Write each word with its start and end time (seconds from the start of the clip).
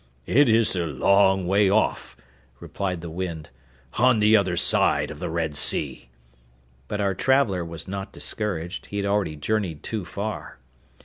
'It 0.25 0.49
is 0.49 0.75
a 0.75 0.87
long 0.87 1.45
way 1.45 1.69
off,' 1.69 2.17
replied 2.59 3.01
the 3.01 3.09
wind, 3.11 3.51
'on 3.99 4.17
the 4.19 4.35
other 4.35 4.57
side 4.57 5.11
of 5.11 5.19
the 5.19 5.29
Red 5.29 5.53
Sea.' 5.55 6.09
But 6.87 6.99
our 6.99 7.13
traveller 7.13 7.63
was 7.63 7.87
not 7.87 8.11
discouraged, 8.11 8.87
he 8.87 8.97
had 8.97 9.05
already 9.05 9.35
journeyed 9.35 9.83
too 9.83 10.03
far. 10.03 10.57